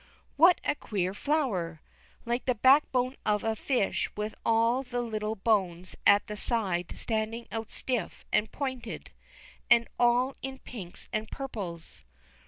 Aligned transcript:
What 0.35 0.59
a 0.63 0.73
queer 0.73 1.13
flower! 1.13 1.79
like 2.25 2.45
the 2.45 2.55
backbone 2.55 3.17
of 3.23 3.43
a 3.43 3.55
fish 3.55 4.09
with 4.17 4.33
all 4.43 4.81
the 4.81 5.03
little 5.03 5.35
bones 5.35 5.95
at 6.07 6.25
the 6.25 6.35
side 6.35 6.97
standing 6.97 7.47
out 7.51 7.69
stiff 7.69 8.25
and 8.33 8.51
pointed, 8.51 9.11
and 9.69 9.87
all 9.99 10.33
in 10.41 10.57
pinks 10.57 11.07
and 11.13 11.29
purples. 11.29 12.01